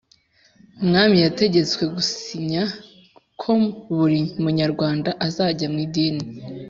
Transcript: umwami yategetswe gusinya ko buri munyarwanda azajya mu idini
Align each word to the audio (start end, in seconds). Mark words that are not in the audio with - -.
umwami 0.81 1.15
yategetswe 1.25 1.83
gusinya 1.95 2.63
ko 3.41 3.53
buri 3.95 4.19
munyarwanda 4.43 5.09
azajya 5.27 5.67
mu 5.73 5.77
idini 5.85 6.25